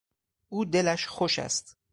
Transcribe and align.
او 0.49 0.65
دلش 0.65 1.07
خوش 1.07 1.39
است. 1.39 1.77